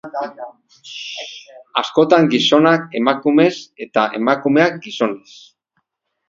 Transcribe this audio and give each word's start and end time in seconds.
Askotan 1.81 2.25
gizonak 2.31 2.87
emakumez 3.01 3.51
eta 3.87 4.07
emakumeak 4.21 4.81
gizonez. 4.89 5.37